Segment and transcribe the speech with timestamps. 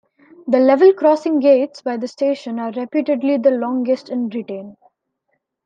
[0.47, 4.75] The level crossing gates by the station are reputedly the longest in Britain.